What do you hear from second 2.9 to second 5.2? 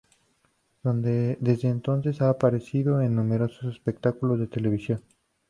en numerosos espectáculos de televisión.